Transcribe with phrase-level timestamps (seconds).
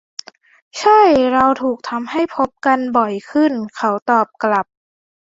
[0.79, 1.01] ใช่
[1.33, 4.65] เราถูกทำให้พบกันบ่อยขึ้น เขาตอบกลับ